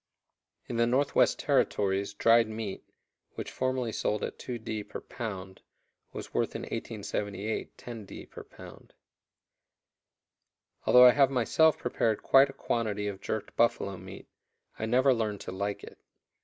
[0.65, 2.83] In the Northwest Territories dried meat,
[3.35, 5.61] which formerly sold at 2_d._ per pound,
[6.11, 8.93] was worth in 1878 10_d._ per pound.
[10.87, 14.27] Although I have myself prepared quite a quantity of jerked buffalo meat,
[14.79, 15.99] I never learned to like it.